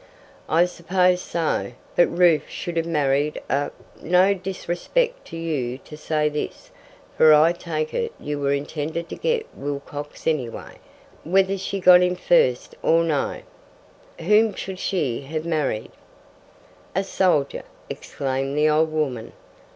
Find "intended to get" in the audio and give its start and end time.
8.51-9.45